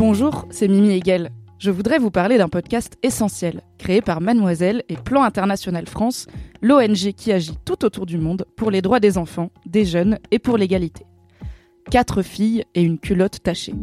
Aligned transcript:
Bonjour, 0.00 0.46
c'est 0.48 0.66
Mimi 0.66 0.92
Hegel. 0.94 1.28
Je 1.58 1.70
voudrais 1.70 1.98
vous 1.98 2.10
parler 2.10 2.38
d'un 2.38 2.48
podcast 2.48 2.96
essentiel, 3.02 3.60
créé 3.76 4.00
par 4.00 4.22
Mademoiselle 4.22 4.82
et 4.88 4.96
Plan 4.96 5.22
International 5.22 5.86
France, 5.86 6.26
l'ONG 6.62 7.12
qui 7.14 7.32
agit 7.32 7.58
tout 7.66 7.84
autour 7.84 8.06
du 8.06 8.16
monde 8.16 8.46
pour 8.56 8.70
les 8.70 8.80
droits 8.80 8.98
des 8.98 9.18
enfants, 9.18 9.50
des 9.66 9.84
jeunes 9.84 10.18
et 10.30 10.38
pour 10.38 10.56
l'égalité. 10.56 11.04
Quatre 11.90 12.22
filles 12.22 12.64
et 12.74 12.82
une 12.82 12.98
culotte 12.98 13.42
tachée. 13.42 13.74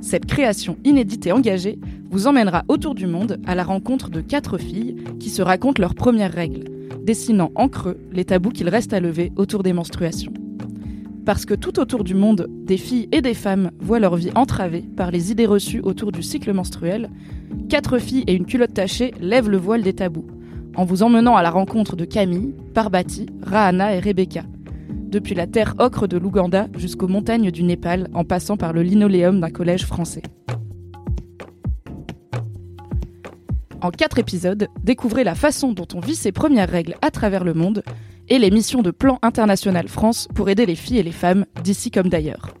Cette 0.00 0.26
création 0.26 0.78
inédite 0.84 1.26
et 1.26 1.32
engagée 1.32 1.80
vous 2.10 2.28
emmènera 2.28 2.62
autour 2.68 2.94
du 2.94 3.08
monde 3.08 3.40
à 3.44 3.56
la 3.56 3.64
rencontre 3.64 4.10
de 4.10 4.20
quatre 4.20 4.56
filles 4.56 5.02
qui 5.18 5.30
se 5.30 5.42
racontent 5.42 5.82
leurs 5.82 5.96
premières 5.96 6.32
règles, 6.32 6.70
dessinant 7.02 7.50
en 7.56 7.68
creux 7.68 7.98
les 8.12 8.24
tabous 8.24 8.50
qu'il 8.50 8.68
reste 8.68 8.92
à 8.92 9.00
lever 9.00 9.32
autour 9.34 9.64
des 9.64 9.72
menstruations. 9.72 10.32
Parce 11.24 11.46
que 11.46 11.54
tout 11.54 11.78
autour 11.80 12.04
du 12.04 12.14
monde, 12.14 12.48
des 12.50 12.76
filles 12.76 13.08
et 13.10 13.22
des 13.22 13.32
femmes 13.32 13.70
voient 13.80 13.98
leur 13.98 14.16
vie 14.16 14.30
entravée 14.34 14.84
par 14.96 15.10
les 15.10 15.32
idées 15.32 15.46
reçues 15.46 15.80
autour 15.80 16.12
du 16.12 16.22
cycle 16.22 16.52
menstruel, 16.52 17.08
quatre 17.70 17.98
filles 17.98 18.24
et 18.26 18.34
une 18.34 18.44
culotte 18.44 18.74
tachée 18.74 19.14
lèvent 19.20 19.48
le 19.48 19.56
voile 19.56 19.82
des 19.82 19.94
tabous, 19.94 20.26
en 20.76 20.84
vous 20.84 21.02
emmenant 21.02 21.34
à 21.34 21.42
la 21.42 21.50
rencontre 21.50 21.96
de 21.96 22.04
Camille, 22.04 22.54
Parbati, 22.74 23.26
Rahana 23.42 23.94
et 23.94 24.00
Rebecca. 24.00 24.42
Depuis 24.90 25.34
la 25.34 25.46
terre 25.46 25.74
ocre 25.78 26.06
de 26.06 26.18
l'Ouganda 26.18 26.66
jusqu'aux 26.76 27.08
montagnes 27.08 27.50
du 27.50 27.62
Népal, 27.62 28.08
en 28.12 28.24
passant 28.24 28.58
par 28.58 28.74
le 28.74 28.82
linoléum 28.82 29.40
d'un 29.40 29.50
collège 29.50 29.86
français. 29.86 30.22
En 33.80 33.90
quatre 33.90 34.18
épisodes, 34.18 34.68
découvrez 34.82 35.24
la 35.24 35.34
façon 35.34 35.72
dont 35.72 35.88
on 35.94 36.00
vit 36.00 36.16
ses 36.16 36.32
premières 36.32 36.70
règles 36.70 36.96
à 37.00 37.10
travers 37.10 37.44
le 37.44 37.54
monde 37.54 37.82
et 38.28 38.38
les 38.38 38.50
missions 38.50 38.82
de 38.82 38.90
Plan 38.90 39.18
International 39.22 39.88
France 39.88 40.28
pour 40.34 40.48
aider 40.48 40.66
les 40.66 40.74
filles 40.74 40.98
et 40.98 41.02
les 41.02 41.12
femmes 41.12 41.46
d'ici 41.62 41.90
comme 41.90 42.08
d'ailleurs. 42.08 42.54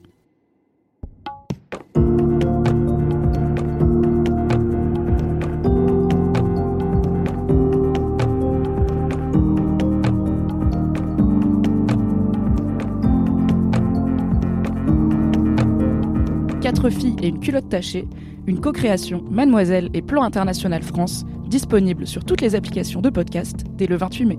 Quatre 16.60 16.88
filles 16.88 17.16
et 17.22 17.28
une 17.28 17.40
culotte 17.40 17.68
tachée, 17.68 18.08
une 18.46 18.60
co-création 18.60 19.22
Mademoiselle 19.30 19.90
et 19.94 20.02
Plan 20.02 20.22
International 20.22 20.82
France, 20.82 21.24
disponible 21.46 22.06
sur 22.06 22.24
toutes 22.24 22.40
les 22.40 22.54
applications 22.54 23.00
de 23.00 23.10
podcast 23.10 23.64
dès 23.76 23.86
le 23.86 23.96
28 23.96 24.24
mai. 24.24 24.38